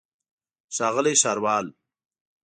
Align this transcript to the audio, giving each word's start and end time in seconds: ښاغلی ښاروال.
ښاغلی 0.75 1.15
ښاروال. 1.21 1.65